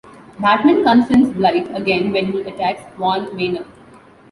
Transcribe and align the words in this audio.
Batman 0.39 0.83
confronts 0.83 1.29
Blight 1.37 1.67
again 1.77 2.11
when 2.11 2.31
he 2.31 2.41
attacks 2.41 2.81
Wayne 2.97 3.35
Manor. 3.37 3.65